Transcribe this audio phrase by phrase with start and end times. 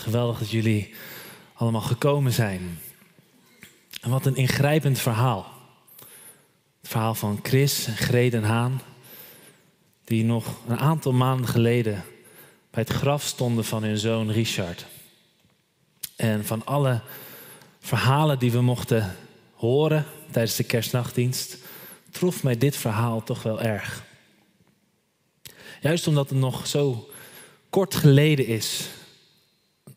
[0.00, 0.94] Geweldig dat jullie
[1.54, 2.78] allemaal gekomen zijn.
[4.00, 5.52] En wat een ingrijpend verhaal.
[6.80, 8.80] Het verhaal van Chris en Greden Haan,
[10.04, 12.04] die nog een aantal maanden geleden
[12.70, 14.86] bij het graf stonden van hun zoon Richard.
[16.16, 17.00] En van alle
[17.80, 19.16] verhalen die we mochten
[19.54, 21.56] horen tijdens de kerstnachtdienst,
[22.10, 24.04] trof mij dit verhaal toch wel erg.
[25.80, 27.08] Juist omdat het nog zo
[27.70, 28.88] kort geleden is.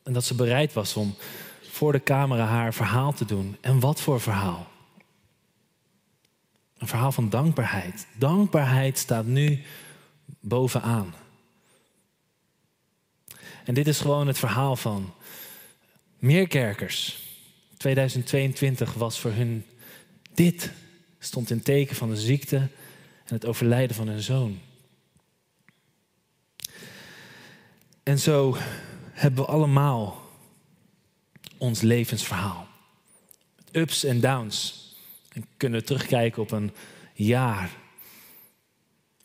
[0.04, 1.16] En dat ze bereid was om
[1.62, 3.58] voor de camera haar verhaal te doen.
[3.62, 4.68] En wat voor verhaal?
[6.78, 8.08] Een verhaal van dankbaarheid.
[8.18, 9.64] Dankbaarheid staat nu
[10.40, 11.14] bovenaan.
[13.64, 15.14] En dit is gewoon het verhaal van
[16.20, 17.20] meerkerkers.
[17.78, 19.66] 2022 was voor hun
[20.34, 20.72] dit.
[21.20, 22.58] Stond in teken van de ziekte
[23.26, 24.60] en het overlijden van hun zoon.
[28.04, 28.58] En zo
[29.24, 30.30] hebben we allemaal
[31.58, 32.68] ons levensverhaal.
[33.72, 34.88] Ups en downs.
[35.30, 36.72] En kunnen we terugkijken op een
[37.14, 37.70] jaar.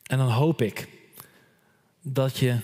[0.03, 0.89] En dan hoop ik
[2.03, 2.59] dat je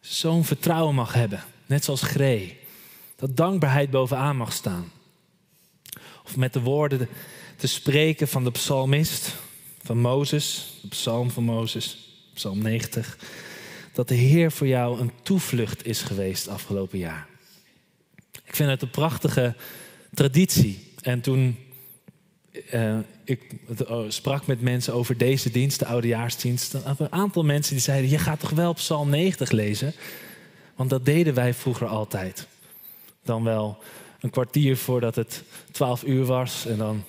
[0.00, 1.44] zo'n vertrouwen mag hebben.
[1.66, 2.58] Net zoals Gree.
[3.16, 4.92] Dat dankbaarheid bovenaan mag staan.
[6.24, 7.08] Of met de woorden
[7.56, 9.34] te spreken van de psalmist,
[9.82, 11.98] van Mozes, de psalm van Mozes,
[12.34, 13.18] psalm 90
[13.92, 17.26] dat de Heer voor jou een toevlucht is geweest afgelopen jaar.
[18.44, 19.54] Ik vind het een prachtige
[20.14, 20.92] traditie.
[21.02, 21.56] En toen
[22.72, 23.54] uh, ik
[23.88, 28.10] oh, sprak met mensen over deze dienst, de oudejaarsdienst, dan een aantal mensen die zeiden:
[28.10, 29.94] Je gaat toch wel Psalm 90 lezen?
[30.74, 32.46] Want dat deden wij vroeger altijd.
[33.24, 33.78] Dan wel
[34.20, 36.66] een kwartier voordat het 12 uur was.
[36.66, 37.04] En dan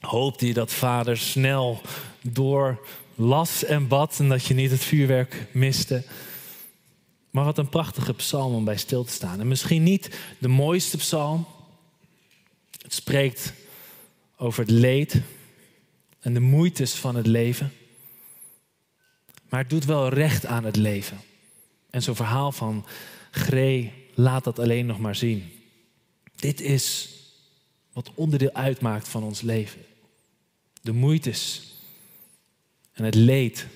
[0.00, 1.80] hoopte je dat vader snel
[2.20, 6.04] door las en bad en dat je niet het vuurwerk miste.
[7.30, 9.40] Maar wat een prachtige psalm om bij stil te staan.
[9.40, 11.46] En misschien niet de mooiste psalm.
[12.82, 13.52] Het spreekt
[14.36, 15.20] over het leed
[16.20, 17.72] en de moeites van het leven.
[19.48, 21.20] Maar het doet wel recht aan het leven.
[21.90, 22.86] En zo'n verhaal van
[23.30, 25.52] Gree laat dat alleen nog maar zien.
[26.36, 27.08] Dit is
[27.92, 29.80] wat onderdeel uitmaakt van ons leven.
[30.82, 31.73] De moeites
[32.94, 33.66] en het leed.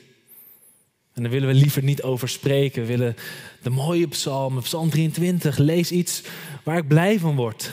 [1.13, 2.83] En daar willen we liever niet over spreken.
[2.83, 3.17] We willen
[3.63, 6.23] de mooie psalm, psalm 23, lees iets
[6.65, 7.73] waar ik blij van word.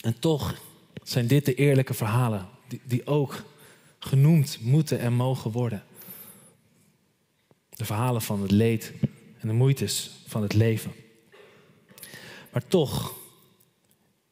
[0.00, 0.62] En toch
[1.02, 3.42] zijn dit de eerlijke verhalen die, die ook
[3.98, 5.84] genoemd moeten en mogen worden.
[7.68, 8.92] De verhalen van het leed
[9.38, 10.92] en de moeites van het leven.
[12.52, 13.14] Maar toch,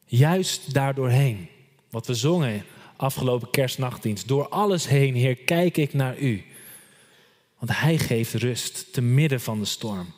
[0.05, 1.47] juist daardoorheen,
[1.89, 2.65] wat we zongen
[3.03, 4.27] afgelopen kerstnachtdienst.
[4.27, 6.43] Door alles heen, Heer, kijk ik naar u.
[7.59, 10.13] Want Hij geeft rust te midden van de storm.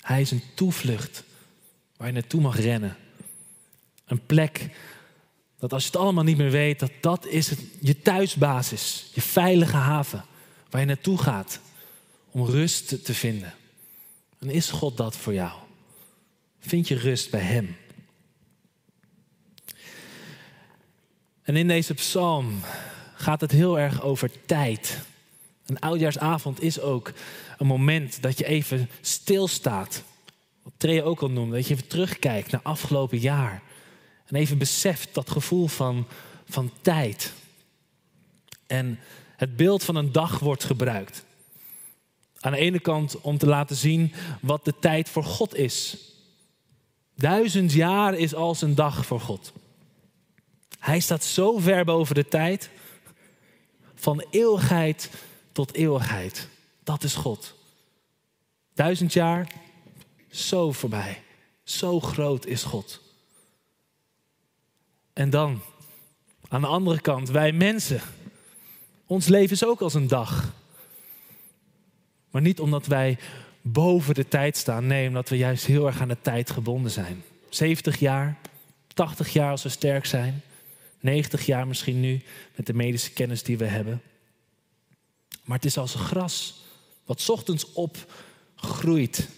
[0.00, 1.24] Hij is een toevlucht
[1.96, 2.96] waar je naartoe mag rennen.
[4.04, 4.70] Een plek
[5.58, 9.20] dat als je het allemaal niet meer weet, dat dat is het, je thuisbasis, je
[9.20, 10.24] veilige haven
[10.70, 11.60] waar je naartoe gaat
[12.30, 13.54] om rust te vinden.
[14.38, 15.52] En is God dat voor jou?
[16.60, 17.76] Vind je rust bij Hem?
[21.46, 22.60] En in deze psalm
[23.14, 24.98] gaat het heel erg over tijd.
[25.66, 27.12] Een oudjaarsavond is ook
[27.58, 30.02] een moment dat je even stilstaat.
[30.62, 33.62] Wat Tree ook al noemde, dat je even terugkijkt naar afgelopen jaar.
[34.26, 36.06] En even beseft dat gevoel van,
[36.48, 37.32] van tijd.
[38.66, 38.98] En
[39.36, 41.24] het beeld van een dag wordt gebruikt.
[42.40, 45.96] Aan de ene kant om te laten zien wat de tijd voor God is.
[47.14, 49.52] Duizend jaar is als een dag voor God.
[50.78, 52.70] Hij staat zo ver boven de tijd.
[53.94, 55.10] Van eeuwigheid
[55.52, 56.48] tot eeuwigheid.
[56.84, 57.54] Dat is God.
[58.74, 59.52] Duizend jaar,
[60.30, 61.22] zo voorbij.
[61.62, 63.00] Zo groot is God.
[65.12, 65.60] En dan,
[66.48, 68.00] aan de andere kant, wij mensen.
[69.06, 70.52] Ons leven is ook als een dag.
[72.30, 73.18] Maar niet omdat wij
[73.62, 74.86] boven de tijd staan.
[74.86, 77.22] Nee, omdat we juist heel erg aan de tijd gebonden zijn.
[77.48, 78.36] 70 jaar,
[78.94, 80.42] 80 jaar als we sterk zijn.
[81.06, 82.22] 90 jaar misschien nu,
[82.56, 84.02] met de medische kennis die we hebben.
[85.44, 86.64] Maar het is als gras
[87.04, 89.28] wat ochtends opgroeit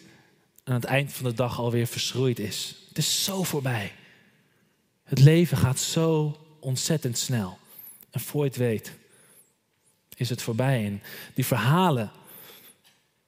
[0.64, 2.76] aan het eind van de dag alweer verschroeid is.
[2.88, 3.92] Het is zo voorbij.
[5.04, 7.58] Het leven gaat zo ontzettend snel.
[8.10, 8.92] En voor je het weet,
[10.16, 10.84] is het voorbij.
[10.84, 11.02] En
[11.34, 12.10] die verhalen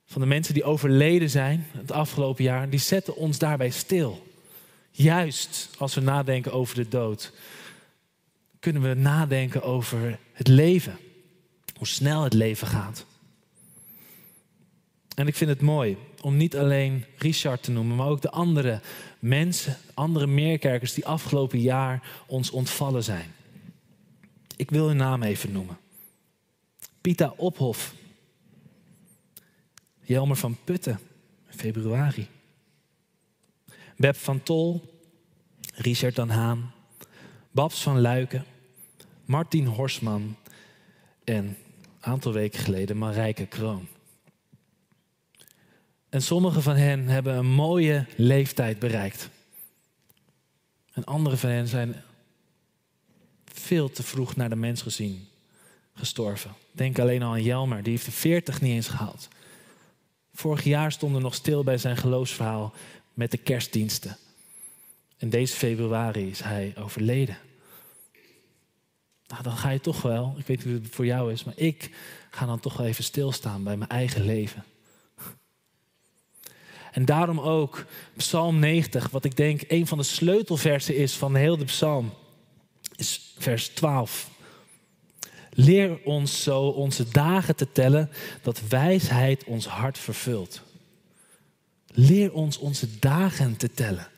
[0.06, 4.26] van de mensen die overleden zijn het afgelopen jaar, die zetten ons daarbij stil.
[4.90, 7.32] Juist als we nadenken over de dood,
[8.60, 10.98] kunnen we nadenken over het leven.
[11.76, 13.06] Hoe snel het leven gaat.
[15.14, 18.80] En ik vind het mooi om niet alleen Richard te noemen, maar ook de andere
[19.18, 23.34] mensen, andere meerkerkers die afgelopen jaar ons ontvallen zijn.
[24.56, 25.78] Ik wil hun naam even noemen.
[27.00, 27.94] Pita Ophof.
[30.02, 31.00] Jelmer van Putten,
[31.48, 32.28] februari.
[33.96, 35.00] Beb van Tol,
[35.74, 36.72] Richard dan Haan,
[37.50, 38.44] Babs van Luiken,
[39.31, 40.37] Martin Horsman
[41.25, 41.56] en een
[42.00, 43.88] aantal weken geleden Marijke Kroon.
[46.09, 49.29] En sommige van hen hebben een mooie leeftijd bereikt.
[50.93, 52.03] En andere van hen zijn
[53.44, 55.29] veel te vroeg naar de mens gezien
[55.94, 56.55] gestorven.
[56.73, 59.29] Denk alleen al aan Jelmer, die heeft de 40 niet eens gehaald.
[60.35, 62.75] Vorig jaar stonden nog stil bij zijn geloofsverhaal
[63.15, 64.17] met de kerstdiensten.
[65.19, 67.37] En deze februari is hij overleden.
[69.31, 71.56] Nou, dan ga je toch wel, ik weet niet hoe het voor jou is, maar
[71.56, 71.91] ik
[72.31, 74.65] ga dan toch wel even stilstaan bij mijn eigen leven.
[76.93, 77.85] En daarom ook
[78.17, 82.12] Psalm 90, wat ik denk een van de sleutelversen is van heel de psalm,
[82.97, 84.31] is vers 12.
[85.50, 88.11] Leer ons zo onze dagen te tellen,
[88.43, 90.62] dat wijsheid ons hart vervult.
[91.87, 94.09] Leer ons onze dagen te tellen.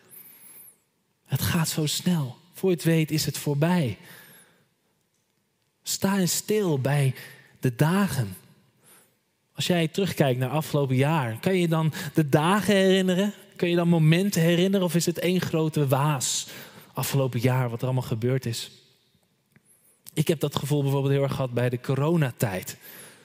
[1.25, 2.37] Het gaat zo snel.
[2.53, 3.99] Voor je het weet is het voorbij.
[5.82, 7.14] Sta eens stil bij
[7.61, 8.37] de dagen.
[9.55, 13.32] Als jij terugkijkt naar afgelopen jaar, kan je dan de dagen herinneren?
[13.56, 14.87] Kun je dan momenten herinneren?
[14.87, 16.46] Of is het één grote waas
[16.93, 18.70] afgelopen jaar wat er allemaal gebeurd is?
[20.14, 22.76] Ik heb dat gevoel bijvoorbeeld heel erg gehad bij de coronatijd.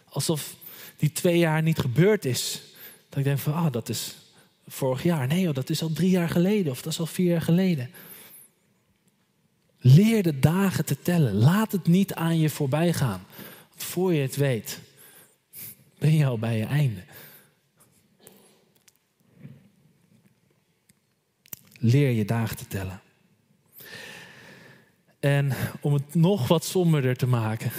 [0.09, 0.55] Alsof
[0.97, 2.61] die twee jaar niet gebeurd is.
[3.09, 4.15] Dat ik denk van, ah, dat is
[4.67, 5.27] vorig jaar.
[5.27, 7.89] Nee, dat is al drie jaar geleden of dat is al vier jaar geleden.
[9.95, 11.33] Leer de dagen te tellen.
[11.33, 13.25] Laat het niet aan je voorbij gaan.
[13.69, 14.79] Want voor je het weet,
[15.97, 17.03] ben je al bij je einde.
[21.79, 23.01] Leer je dagen te tellen.
[25.19, 27.71] En om het nog wat somberder te maken,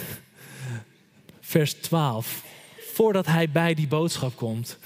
[1.39, 2.43] vers 12.
[2.93, 4.77] Voordat hij bij die boodschap komt,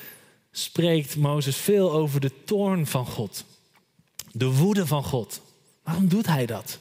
[0.51, 3.45] spreekt Mozes veel over de toorn van God.
[4.31, 5.41] De woede van God.
[5.83, 6.79] Waarom doet hij dat?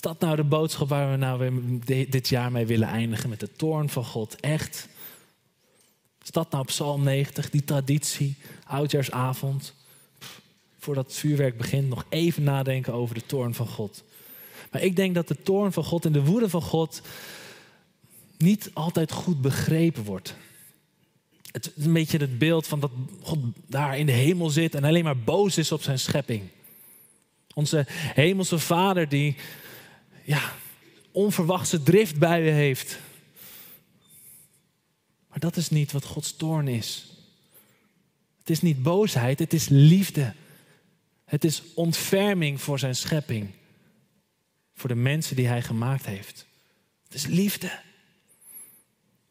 [0.00, 1.60] Is dat nou de boodschap waar we nou
[2.08, 4.40] dit jaar mee willen eindigen met de toorn van God?
[4.40, 4.88] Echt?
[6.22, 8.36] Is dat nou Psalm 90, die traditie,
[8.66, 9.74] oudjaarsavond?
[10.78, 14.02] voordat het vuurwerk begint, nog even nadenken over de toorn van God.
[14.70, 17.02] Maar ik denk dat de toorn van God en de woede van God
[18.38, 20.34] niet altijd goed begrepen wordt.
[21.52, 22.90] Het is een beetje het beeld van dat
[23.22, 26.42] God daar in de hemel zit en alleen maar boos is op zijn schepping.
[27.54, 29.36] Onze hemelse vader die
[30.22, 30.52] ja,
[31.10, 32.98] onverwachte drift bij je heeft.
[35.28, 37.06] Maar dat is niet wat Gods toorn is.
[38.38, 40.34] Het is niet boosheid, het is liefde.
[41.24, 43.50] Het is ontferming voor zijn schepping.
[44.74, 46.46] Voor de mensen die hij gemaakt heeft.
[47.04, 47.80] Het is liefde.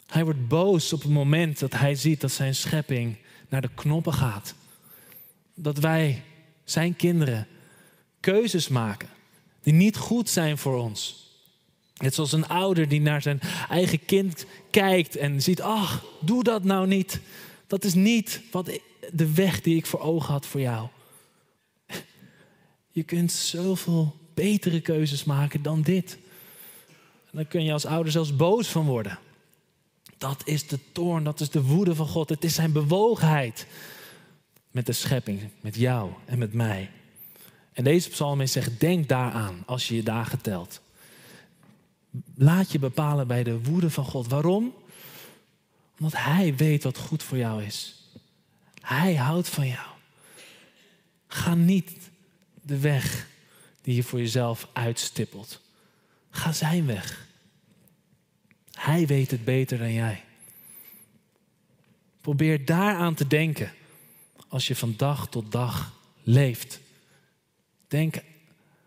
[0.06, 3.18] Hij wordt boos op het moment dat hij ziet dat zijn schepping
[3.50, 4.54] naar de knoppen gaat.
[5.54, 6.24] Dat wij,
[6.64, 7.48] zijn kinderen,
[8.20, 9.10] keuzes maken
[9.62, 11.28] die niet goed zijn voor ons.
[11.98, 16.64] Net zoals een ouder die naar zijn eigen kind kijkt en ziet, ach, doe dat
[16.64, 17.20] nou niet.
[17.68, 18.80] Dat is niet wat
[19.12, 20.88] de weg die ik voor ogen had voor jou.
[22.92, 26.18] Je kunt zoveel betere keuzes maken dan dit.
[27.32, 29.20] En dan kun je als ouder zelfs boos van worden.
[30.18, 32.30] Dat is de toorn, dat is de woede van God.
[32.30, 33.68] Het is zijn bewogenheid
[34.72, 36.90] met de schepping, met jou en met mij.
[37.74, 40.82] En deze psalmist zegt, denk daaraan als je je dagen telt.
[42.36, 44.28] Laat je bepalen bij de woede van God.
[44.28, 44.74] Waarom?
[46.00, 48.04] Omdat Hij weet wat goed voor jou is.
[48.82, 49.88] Hij houdt van jou.
[51.28, 51.92] Ga niet
[52.62, 53.28] de weg
[53.82, 55.62] die je voor jezelf uitstippelt.
[56.30, 57.28] Ga zijn weg.
[58.72, 60.24] Hij weet het beter dan jij.
[62.22, 63.74] Probeer daaraan te denken
[64.48, 66.80] als je van dag tot dag leeft.
[67.90, 68.16] Denk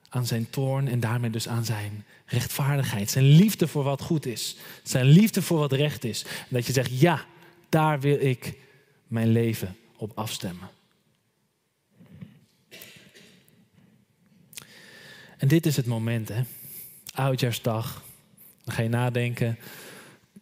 [0.08, 3.10] aan zijn toorn en daarmee dus aan zijn rechtvaardigheid.
[3.10, 4.56] Zijn liefde voor wat goed is.
[4.82, 6.24] Zijn liefde voor wat recht is.
[6.24, 7.26] En dat je zegt, ja,
[7.68, 8.54] daar wil ik
[9.06, 10.68] mijn leven op afstemmen.
[15.38, 16.42] En dit is het moment, hè?
[17.14, 18.02] Oudjaarsdag.
[18.64, 19.58] Dan ga je nadenken.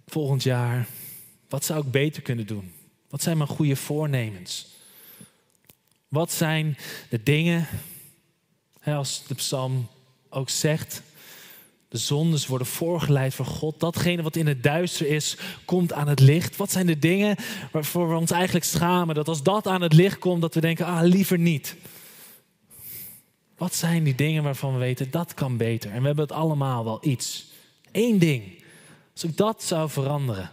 [0.06, 0.86] Volgend jaar,
[1.48, 2.72] wat zou ik beter kunnen doen?
[3.08, 4.66] Wat zijn mijn goede voornemens?
[6.08, 6.76] Wat zijn
[7.08, 7.66] de dingen,
[8.84, 9.88] als de psalm
[10.28, 11.02] ook zegt,
[11.88, 13.80] de zondes worden voorgeleid voor God.
[13.80, 16.56] Datgene wat in het duister is, komt aan het licht.
[16.56, 17.36] Wat zijn de dingen
[17.72, 19.14] waarvoor we ons eigenlijk schamen?
[19.14, 21.76] Dat als dat aan het licht komt, dat we denken, ah, liever niet.
[23.56, 25.90] Wat zijn die dingen waarvan we weten, dat kan beter?
[25.90, 27.46] En we hebben het allemaal wel iets.
[27.92, 28.62] Eén ding.
[29.12, 30.50] Als ik dat zou veranderen,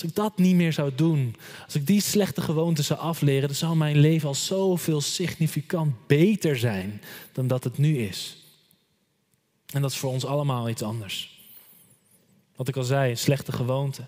[0.00, 3.56] als ik dat niet meer zou doen, als ik die slechte gewoonten zou afleren, dan
[3.56, 7.02] zou mijn leven al zoveel significant beter zijn
[7.32, 8.36] dan dat het nu is.
[9.72, 11.40] En dat is voor ons allemaal iets anders.
[12.56, 14.04] Wat ik al zei, slechte gewoonte.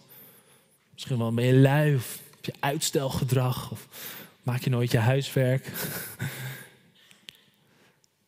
[0.93, 3.89] Misschien wel ben je lui of heb je uitstelgedrag of
[4.43, 5.71] maak je nooit je huiswerk.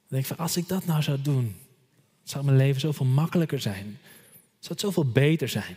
[0.09, 1.57] Denk van, als ik dat nou zou doen,
[2.23, 3.99] zou mijn leven zoveel makkelijker zijn.
[4.59, 5.77] Zou het zoveel beter zijn.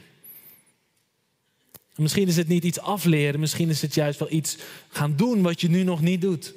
[1.98, 4.58] En misschien is het niet iets afleren, misschien is het juist wel iets
[4.90, 6.54] gaan doen wat je nu nog niet doet.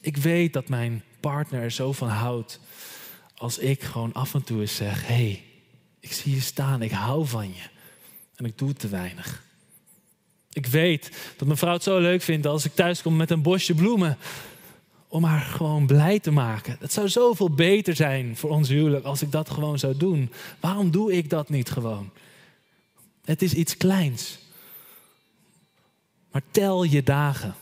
[0.00, 2.60] Ik weet dat mijn partner er zo van houdt
[3.34, 5.42] als ik gewoon af en toe eens zeg: hé, hey,
[6.00, 7.62] ik zie je staan, ik hou van je.
[8.36, 9.42] En ik doe te weinig.
[10.52, 13.42] Ik weet dat mijn vrouw het zo leuk vindt als ik thuis kom met een
[13.42, 14.18] bosje bloemen.
[15.08, 16.76] Om haar gewoon blij te maken.
[16.80, 20.32] Het zou zoveel beter zijn voor ons huwelijk als ik dat gewoon zou doen.
[20.60, 22.10] Waarom doe ik dat niet gewoon?
[23.24, 24.38] Het is iets kleins.
[26.30, 27.54] Maar tel je dagen.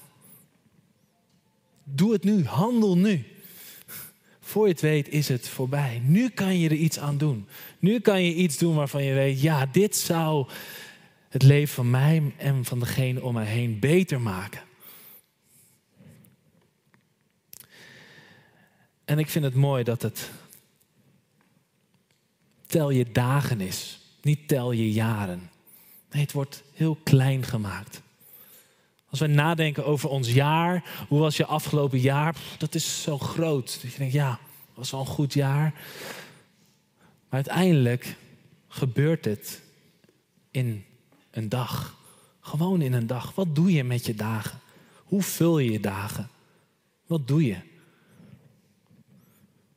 [1.85, 3.27] Doe het nu, handel nu.
[4.41, 6.03] Voor je het weet is het voorbij.
[6.05, 7.49] Nu kan je er iets aan doen.
[7.79, 10.49] Nu kan je iets doen waarvan je weet, ja, dit zou
[11.29, 14.61] het leven van mij en van degene om mij heen beter maken.
[19.05, 20.31] En ik vind het mooi dat het
[22.67, 25.51] tel je dagen is, niet tel je jaren.
[26.13, 28.03] Nee, het wordt heel klein gemaakt.
[29.11, 32.37] Als we nadenken over ons jaar, hoe was je afgelopen jaar?
[32.59, 33.79] Dat is zo groot.
[33.83, 35.73] Dat je denkt, ja, dat was wel een goed jaar.
[37.29, 38.17] Maar uiteindelijk
[38.69, 39.63] gebeurt het
[40.51, 40.85] in
[41.31, 41.97] een dag.
[42.41, 43.35] Gewoon in een dag.
[43.35, 44.61] Wat doe je met je dagen?
[45.05, 46.29] Hoe vul je je dagen?
[47.07, 47.57] Wat doe je?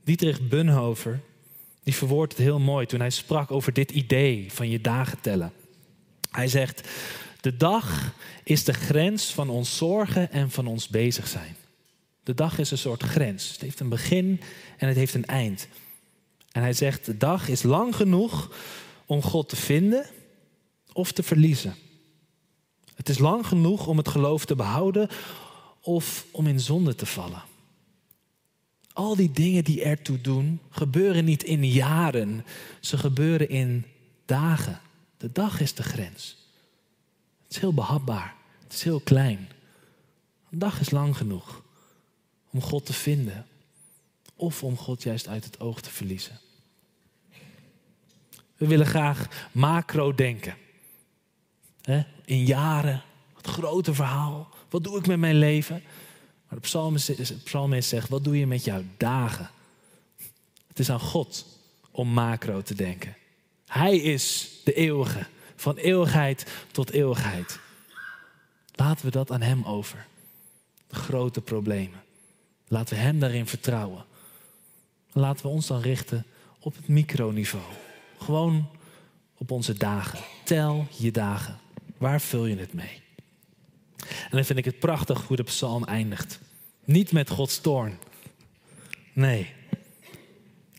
[0.04, 1.22] Dietrich Bunhover,
[1.84, 5.54] die verwoordt het heel mooi toen hij sprak over dit idee van je dagen tellen.
[6.36, 6.90] Hij zegt,
[7.42, 8.14] de dag
[8.44, 11.56] is de grens van ons zorgen en van ons bezig zijn.
[12.24, 13.52] De dag is een soort grens.
[13.52, 14.42] Het heeft een begin
[14.78, 15.68] en het heeft een eind.
[16.52, 18.56] En hij zegt, de dag is lang genoeg
[19.06, 20.06] om God te vinden
[20.94, 21.76] of te verliezen.
[22.96, 25.10] Het is lang genoeg om het geloof te behouden
[25.82, 27.44] of om in zonde te vallen.
[28.94, 32.46] Al die dingen die ertoe doen, gebeuren niet in jaren,
[32.80, 33.86] ze gebeuren in
[34.26, 34.80] dagen.
[35.18, 36.38] De dag is de grens.
[37.44, 39.50] Het is heel behapbaar, het is heel klein.
[40.52, 41.62] Een dag is lang genoeg
[42.50, 43.48] om God te vinden
[44.36, 46.40] of om God juist uit het oog te verliezen.
[48.56, 50.56] We willen graag macro denken.
[52.26, 53.04] In jaren,
[53.36, 54.50] het grote verhaal.
[54.70, 55.84] Wat doe ik met mijn leven?
[56.48, 56.68] Maar de
[57.44, 59.50] psalmist, zegt, wat doe je met jouw dagen?
[60.68, 61.46] Het is aan God
[61.92, 63.16] om macro te denken.
[63.78, 67.60] Hij is de eeuwige, van eeuwigheid tot eeuwigheid.
[68.72, 70.06] Laten we dat aan Hem over.
[70.88, 72.04] De grote problemen.
[72.68, 74.06] Laten we Hem daarin vertrouwen.
[75.12, 76.26] Laten we ons dan richten
[76.60, 77.64] op het microniveau.
[78.20, 78.70] Gewoon
[79.38, 80.20] op onze dagen.
[80.44, 81.60] Tel je dagen.
[81.98, 83.02] Waar vul je het mee?
[83.98, 86.40] En dan vind ik het prachtig hoe de psalm eindigt.
[86.84, 87.98] Niet met Gods toorn.
[89.14, 89.54] Nee.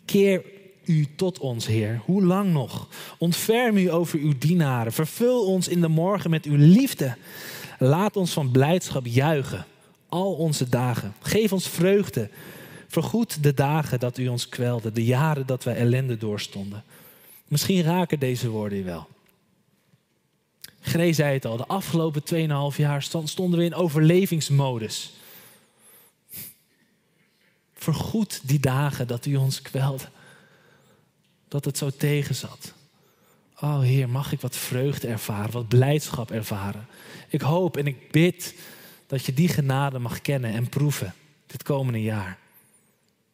[0.04, 0.55] Keer
[0.86, 2.00] u tot ons, Heer.
[2.04, 2.88] Hoe lang nog?
[3.18, 4.92] Ontferm u over uw dienaren.
[4.92, 7.16] Vervul ons in de morgen met uw liefde.
[7.78, 9.66] Laat ons van blijdschap juichen.
[10.08, 11.14] Al onze dagen.
[11.20, 12.30] Geef ons vreugde.
[12.88, 14.92] Vergoed de dagen dat u ons kwelde.
[14.92, 16.84] De jaren dat wij ellende doorstonden.
[17.48, 19.06] Misschien raken deze woorden je wel.
[20.80, 22.22] Gree zei het al, de afgelopen
[22.72, 25.12] 2,5 jaar stonden we in overlevingsmodus.
[27.74, 30.04] Vergoed die dagen dat u ons kwelde.
[31.48, 32.72] Dat het zo tegenzat.
[33.60, 36.86] Oh Heer, mag ik wat vreugde ervaren, wat blijdschap ervaren.
[37.28, 38.54] Ik hoop en ik bid
[39.06, 41.14] dat je die genade mag kennen en proeven
[41.46, 42.38] dit komende jaar.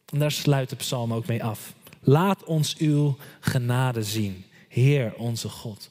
[0.05, 1.73] En daar sluit de psalm ook mee af.
[1.99, 5.89] Laat ons uw genade zien, Heer onze God.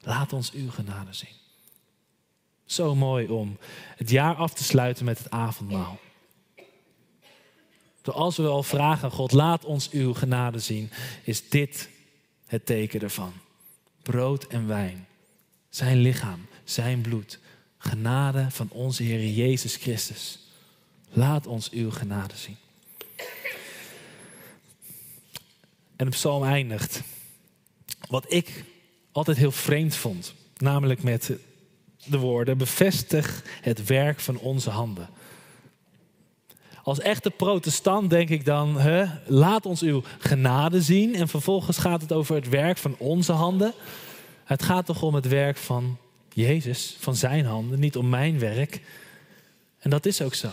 [0.00, 1.38] Laat ons uw genade zien.
[2.64, 3.58] Zo mooi om
[3.96, 5.98] het jaar af te sluiten met het avondmaal.
[8.10, 10.90] Zoals we al vragen God, laat ons uw genade zien,
[11.24, 11.88] is dit
[12.46, 13.32] het teken ervan.
[14.02, 15.06] Brood en wijn,
[15.68, 17.38] zijn lichaam, zijn bloed,
[17.78, 20.38] genade van onze Heer Jezus Christus.
[21.10, 22.56] Laat ons uw genade zien.
[25.96, 27.02] En de psalm eindigt.
[28.08, 28.64] Wat ik
[29.12, 30.34] altijd heel vreemd vond.
[30.56, 31.32] Namelijk met
[32.04, 35.08] de woorden: bevestig het werk van onze handen.
[36.82, 41.14] Als echte protestant denk ik dan: hè, laat ons uw genade zien.
[41.14, 43.72] En vervolgens gaat het over het werk van onze handen.
[44.44, 45.98] Het gaat toch om het werk van
[46.32, 48.80] Jezus, van zijn handen, niet om mijn werk.
[49.78, 50.50] En dat is ook zo.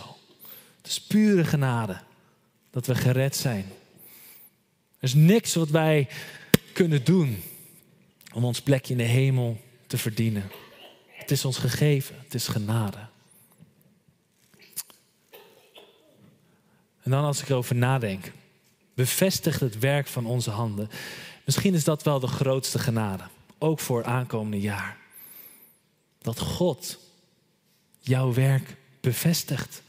[0.76, 1.96] Het is pure genade
[2.70, 3.64] dat we gered zijn.
[4.98, 6.08] Er is niks wat wij
[6.72, 7.42] kunnen doen
[8.34, 10.50] om ons plekje in de hemel te verdienen.
[11.06, 12.98] Het is ons gegeven, het is genade.
[17.08, 18.32] En dan als ik erover nadenk,
[18.94, 20.90] bevestigt het werk van onze handen.
[21.44, 23.22] Misschien is dat wel de grootste genade,
[23.58, 24.96] ook voor aankomende jaar.
[26.22, 26.98] Dat God
[27.98, 29.82] jouw werk bevestigt.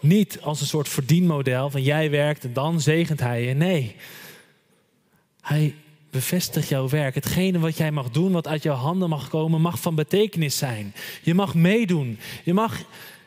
[0.00, 3.54] Niet als een soort verdienmodel van jij werkt en dan zegent hij je.
[3.54, 3.96] Nee,
[5.40, 5.74] hij
[6.10, 7.14] bevestigt jouw werk.
[7.14, 10.94] Hetgene wat jij mag doen, wat uit jouw handen mag komen, mag van betekenis zijn.
[11.22, 12.18] Je mag meedoen.
[12.44, 12.82] Je mag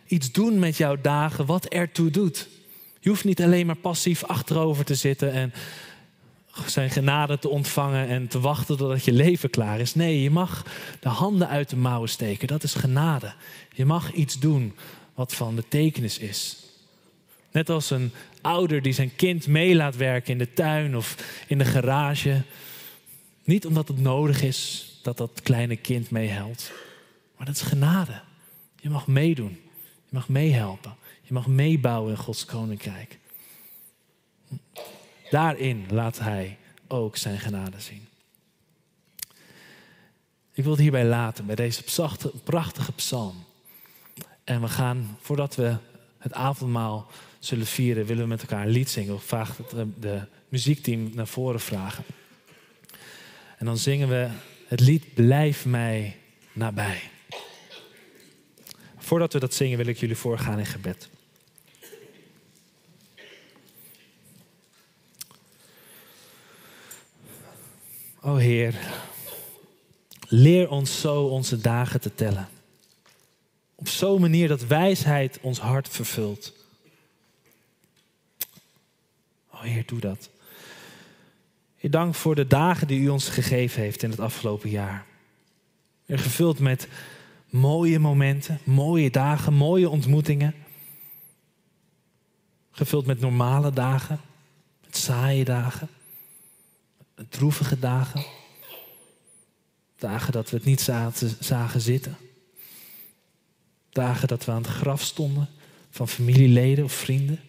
[0.07, 2.47] iets doen met jouw dagen wat ertoe doet.
[3.01, 5.53] Je hoeft niet alleen maar passief achterover te zitten en
[6.65, 9.95] zijn genade te ontvangen en te wachten totdat je leven klaar is.
[9.95, 10.65] Nee, je mag
[10.99, 12.47] de handen uit de mouwen steken.
[12.47, 13.33] Dat is genade.
[13.73, 14.75] Je mag iets doen
[15.13, 16.57] wat van betekenis is.
[17.51, 21.15] Net als een ouder die zijn kind mee laat werken in de tuin of
[21.47, 22.41] in de garage.
[23.43, 26.71] Niet omdat het nodig is dat dat kleine kind meehelpt,
[27.37, 28.21] maar dat is genade.
[28.79, 29.59] Je mag meedoen,
[30.09, 30.95] je mag meehelpen,
[31.31, 33.19] je mag meebouwen in Gods koninkrijk.
[35.29, 38.07] Daarin laat Hij ook zijn genade zien.
[40.53, 41.83] Ik wil het hierbij laten, bij deze
[42.43, 43.43] prachtige psalm.
[44.43, 45.77] En we gaan, voordat we
[46.17, 49.13] het avondmaal zullen vieren, willen we met elkaar een lied zingen.
[49.13, 52.03] Of vraag het de muziekteam naar voren vragen.
[53.57, 54.29] En dan zingen we
[54.67, 56.17] het lied Blijf mij
[56.53, 57.01] nabij.
[58.97, 61.09] Voordat we dat zingen wil ik jullie voorgaan in gebed.
[68.23, 68.75] O Heer,
[70.27, 72.47] leer ons zo onze dagen te tellen.
[73.75, 76.53] Op zo'n manier dat wijsheid ons hart vervult.
[79.51, 80.29] O Heer, doe dat.
[81.75, 85.05] Heer, dank voor de dagen die u ons gegeven heeft in het afgelopen jaar.
[86.07, 86.87] Gevuld met
[87.49, 90.55] mooie momenten, mooie dagen, mooie ontmoetingen.
[92.71, 94.19] Gevuld met normale dagen,
[94.81, 95.89] met saaie dagen,
[97.29, 98.25] droevige dagen.
[99.97, 100.81] Dagen dat we het niet
[101.39, 102.17] zagen zitten.
[103.89, 105.49] Dagen dat we aan het graf stonden
[105.89, 107.39] van familieleden of vrienden.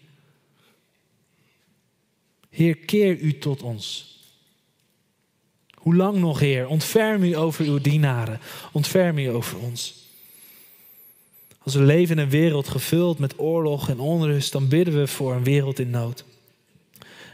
[2.50, 4.16] Heer, keer u tot ons.
[5.74, 6.68] Hoe lang nog, Heer?
[6.68, 8.40] Ontferm u over uw dienaren.
[8.72, 10.02] Ontferm u over ons.
[11.58, 15.34] Als we leven in een wereld gevuld met oorlog en onrust, dan bidden we voor
[15.34, 16.24] een wereld in nood.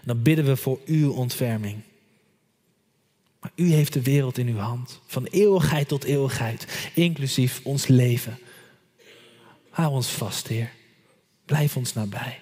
[0.05, 1.83] Dan bidden we voor uw ontferming.
[3.41, 8.39] Maar u heeft de wereld in uw hand, van eeuwigheid tot eeuwigheid, inclusief ons leven.
[9.71, 10.73] Hou ons vast, Heer.
[11.45, 12.39] Blijf ons nabij.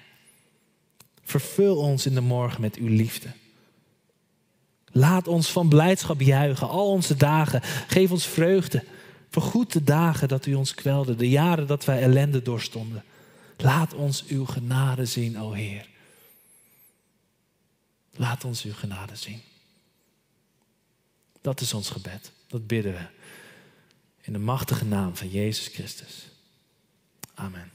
[1.22, 3.28] Vervul ons in de morgen met uw liefde.
[4.92, 7.60] Laat ons van blijdschap juichen, al onze dagen.
[7.86, 8.84] Geef ons vreugde.
[9.30, 13.04] Vergoed de dagen dat u ons kwelde, de jaren dat wij ellende doorstonden.
[13.56, 15.88] Laat ons uw genade zien, o Heer.
[18.12, 19.40] Laat ons uw genade zien.
[21.46, 22.32] Dat is ons gebed.
[22.46, 23.06] Dat bidden we.
[24.20, 26.28] In de machtige naam van Jezus Christus.
[27.34, 27.70] Amen.